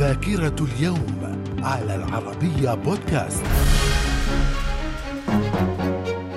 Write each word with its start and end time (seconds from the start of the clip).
ذاكرة 0.00 0.56
اليوم 0.60 1.42
على 1.62 1.94
العربية 1.94 2.74
بودكاست. 2.74 3.44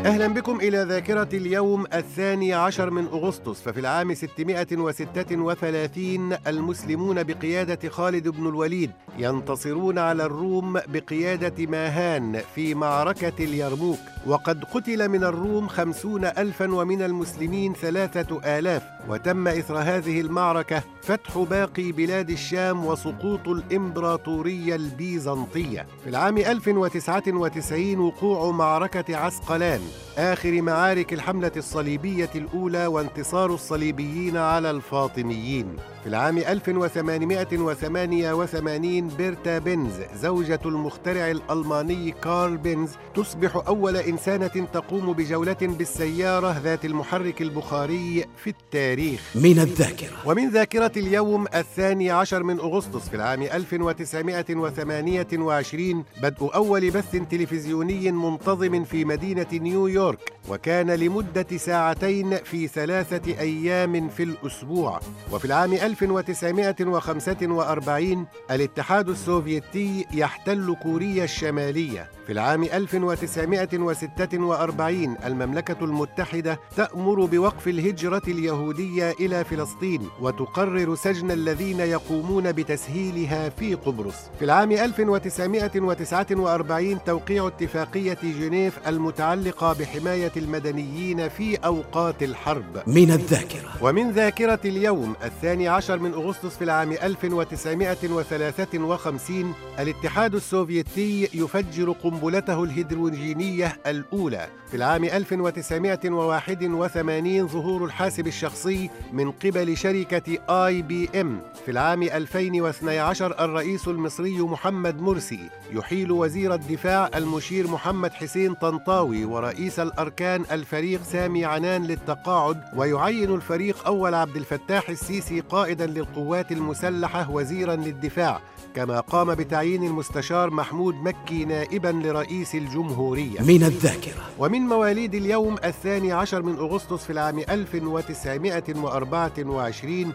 أهلا 0.06 0.28
بكم 0.28 0.60
إلى 0.60 0.78
ذاكرة 0.78 1.30
اليوم 1.34 1.86
الثاني 1.94 2.54
عشر 2.54 2.90
من 2.90 3.06
أغسطس 3.06 3.62
ففي 3.62 3.80
العام 3.80 4.14
636 4.14 6.34
المسلمون 6.48 7.24
بقيادة 7.24 7.90
خالد 7.90 8.28
بن 8.28 8.48
الوليد 8.48 8.92
ينتصرون 9.18 9.98
على 9.98 10.26
الروم 10.26 10.74
بقيادة 10.74 11.66
ماهان 11.66 12.42
في 12.56 12.76
معركة 12.76 13.44
اليرموك. 13.44 14.00
وقد 14.28 14.64
قتل 14.64 15.10
من 15.10 15.24
الروم 15.24 15.68
خمسون 15.68 16.26
ألفا 16.26 16.74
ومن 16.74 17.02
المسلمين 17.02 17.74
ثلاثة 17.74 18.58
آلاف 18.58 18.84
وتم 19.10 19.48
إثر 19.48 19.78
هذه 19.78 20.22
المعركة 20.22 20.84
فتح 21.04 21.38
باقي 21.38 21.92
بلاد 21.92 22.30
الشام 22.30 22.86
وسقوط 22.86 23.48
الإمبراطورية 23.48 24.76
البيزنطية. 24.76 25.86
في 26.04 26.10
العام 26.10 26.38
1099 26.38 28.00
وقوع 28.00 28.52
معركة 28.52 29.18
عسقلان 29.18 29.82
آخر 30.18 30.62
معارك 30.62 31.14
الحملة 31.14 31.52
الصليبية 31.58 32.30
الأولى 32.36 32.88
وانتصار 32.88 33.54
الصليبيين 33.54 34.38
على 34.38 34.72
الفاطميين. 34.72 35.76
في 36.04 36.10
العام 36.10 36.38
1888 36.38 39.08
بيرتا 39.08 39.60
بنز 39.60 39.94
زوجة 40.16 40.60
المخترع 40.66 41.32
الألماني 41.32 42.12
كارل 42.12 42.58
بنز 42.58 42.90
تصبح 43.16 43.62
أول 43.68 43.98
إنسانة 43.98 44.48
تقوم 44.74 45.14
بجولة 45.14 45.58
بالسيارة 45.62 46.58
ذات 46.64 46.86
المحرك 46.86 47.42
البخاري 47.42 48.26
في 48.44 48.50
التاريخ. 48.50 49.22
من 49.36 49.60
الذاكرة. 49.60 50.18
ومن 50.26 50.50
ذاكرة 50.50 50.93
اليوم 50.98 51.46
الثاني 51.56 52.12
عشر 52.12 52.44
من 52.44 52.60
أغسطس 52.60 53.10
في 53.10 53.16
العام 53.16 53.42
1928 53.42 56.04
بدء 56.22 56.52
أول 56.56 56.90
بث 56.92 57.12
تلفزيوني 57.32 58.12
منتظم 58.12 58.84
في 58.84 59.06
مدينة 59.06 59.48
نيويورك 59.54 60.34
وكان 60.50 60.92
لمدة 60.92 61.58
ساعتين 61.58 62.38
في 62.38 62.68
ثلاثة 62.68 63.40
أيام 63.40 64.10
في 64.10 64.24
الأسبوع. 64.24 65.00
وفي 65.32 65.46
العام 65.46 65.74
1945 65.74 68.26
الاتحاد 68.52 69.10
السوفيتي 69.10 70.06
يحتل 70.14 70.76
كوريا 70.84 71.24
الشمالية. 71.24 72.10
في 72.28 72.32
العام 72.34 72.64
1946 72.64 75.18
المملكة 75.26 75.78
المتحدة 75.82 76.60
تأمر 76.76 77.26
بوقف 77.26 77.68
الهجرة 77.68 78.22
اليهودية 78.28 79.12
إلى 79.20 79.44
فلسطين 79.44 80.10
وتقرر 80.22 80.83
سجن 80.96 81.32
الذين 81.32 81.80
يقومون 81.80 82.52
بتسهيلها 82.52 83.50
في 83.50 83.76
قبرص. 83.76 84.16
في 84.40 84.46
العام 84.46 84.72
1949 84.72 87.04
توقيع 87.04 87.48
اتفاقية 87.48 88.18
جنيف 88.24 88.80
المتعلقة 88.88 89.74
بحماية 89.74 90.32
المدنيين 90.38 91.30
في 91.30 91.56
أوقات 91.56 92.24
الحرب. 92.24 92.84
من 92.88 93.12
الذاكرة. 93.12 93.70
ومن 93.82 94.12
ذاكرة 94.12 94.60
اليوم 94.66 95.16
الثاني 95.24 95.68
عشر 95.68 96.00
من 96.00 96.14
أغسطس 96.14 96.58
في 96.58 96.64
العام 96.64 96.92
1953 96.92 99.54
الاتحاد 99.80 100.36
السوفيتي 100.36 101.30
يفجر 101.34 101.92
قنبلته 101.92 102.64
الهيدروجينية 102.64 103.78
الأولى. 103.88 104.48
في 104.72 104.78
العام 104.78 105.04
1981 105.04 107.48
ظهور 107.48 107.86
الحاسب 107.86 108.28
الشخصي 108.28 108.90
من 109.14 109.32
قبل 109.32 109.78
شركة 109.78 110.38
آي 110.50 110.73
بي 110.82 111.10
إم 111.22 111.40
في 111.66 111.72
العام 111.72 112.04
2012 112.04 113.46
الرئيس 113.46 113.88
المصري 113.88 114.42
محمد 114.42 115.02
مرسي 115.02 115.50
يحيل 115.72 116.12
وزير 116.12 116.54
الدفاع 116.54 117.10
المشير 117.16 117.68
محمد 117.68 118.14
حسين 118.14 118.54
طنطاوي 118.54 119.26
ورئيس 119.26 119.80
الأركان 119.80 120.46
الفريق 120.52 121.04
سامي 121.04 121.46
عنان 121.46 121.84
للتقاعد 121.84 122.62
ويعين 122.76 123.36
الفريق 123.36 123.88
أول 123.88 124.14
عبد 124.14 124.36
الفتاح 124.36 124.90
السيسي 124.90 125.40
قائدا 125.40 125.86
للقوات 125.86 126.52
المسلحة 126.52 127.32
وزيرا 127.32 127.76
للدفاع 127.76 128.42
كما 128.76 129.00
قام 129.00 129.36
بتعيين 129.36 129.84
المستشار 129.84 130.50
محمود 130.50 130.96
مكي 130.96 131.46
نائبا 131.46 131.88
لرئيس 131.88 132.56
الجمهورية. 132.56 133.42
من 133.42 133.64
الذاكرة. 133.64 134.22
ومن 134.40 134.62
مواليد 134.62 135.16
اليوم 135.16 135.56
الثاني 135.64 136.12
عشر 136.12 136.42
من 136.42 136.56
أغسطس 136.56 137.04
في 137.04 137.10
العام 137.10 137.40
1924 137.40 140.14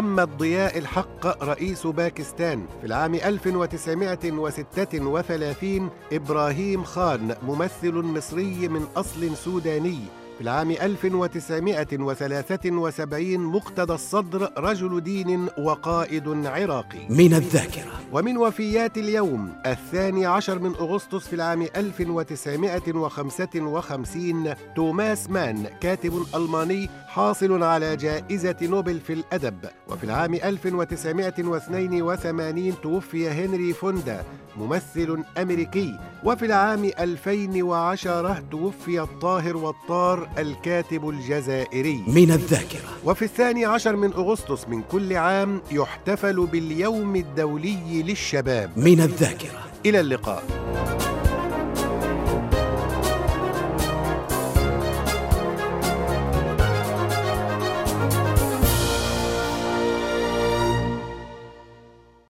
محمد 0.00 0.38
ضياء 0.38 0.78
الحق 0.78 1.44
رئيس 1.44 1.86
باكستان 1.86 2.66
في 2.80 2.86
العام 2.86 3.14
1936 3.14 5.90
إبراهيم 6.12 6.84
خان 6.84 7.36
ممثل 7.42 7.94
مصري 7.94 8.68
من 8.68 8.86
أصل 8.96 9.36
سوداني. 9.36 10.19
في 10.40 10.44
العام 10.44 10.70
1973 10.70 13.40
مقتدى 13.40 13.92
الصدر 13.92 14.52
رجل 14.58 15.00
دين 15.00 15.48
وقائد 15.58 16.46
عراقي. 16.46 16.98
من 17.10 17.34
الذاكرة. 17.34 18.00
ومن 18.12 18.36
وفيات 18.36 18.98
اليوم 18.98 19.52
الثاني 19.66 20.26
عشر 20.26 20.58
من 20.58 20.74
أغسطس 20.74 21.26
في 21.26 21.32
العام 21.32 21.62
1955 21.76 24.54
توماس 24.76 25.30
مان 25.30 25.66
كاتب 25.80 26.24
ألماني 26.34 26.90
حاصل 27.08 27.62
على 27.62 27.96
جائزة 27.96 28.56
نوبل 28.62 29.00
في 29.00 29.12
الأدب. 29.12 29.58
وفي 29.88 30.04
العام 30.04 30.34
1982 30.34 32.74
توفي 32.82 33.28
هنري 33.28 33.72
فوندا 33.72 34.24
ممثل 34.56 35.24
أمريكي. 35.38 35.98
وفي 36.24 36.46
العام 36.46 36.84
2010 36.84 38.42
توفي 38.50 39.00
الطاهر 39.00 39.56
والطار 39.56 40.29
الكاتب 40.38 41.08
الجزائري. 41.08 42.04
من 42.06 42.30
الذاكرة. 42.30 42.90
وفي 43.04 43.24
الثاني 43.24 43.64
عشر 43.64 43.96
من 43.96 44.12
أغسطس 44.12 44.68
من 44.68 44.82
كل 44.82 45.16
عام 45.16 45.60
يحتفل 45.70 46.46
باليوم 46.46 47.16
الدولي 47.16 48.02
للشباب. 48.02 48.70
من 48.76 49.00
الذاكرة. 49.00 49.64
إلى 49.86 50.00
اللقاء. 50.00 50.44